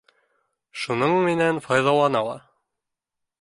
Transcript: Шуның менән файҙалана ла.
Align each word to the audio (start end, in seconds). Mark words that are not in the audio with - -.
Шуның 0.83 1.13
менән 1.27 1.61
файҙалана 1.67 2.23
ла. 2.29 2.35